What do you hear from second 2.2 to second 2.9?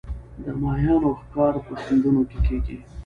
کې کیږي